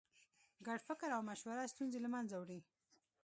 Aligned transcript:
ګډ 0.67 0.79
فکر 0.89 1.09
او 1.17 1.21
مشوره 1.29 1.71
ستونزې 1.73 1.99
له 2.03 2.09
منځه 2.15 2.35
وړي. 2.37 2.59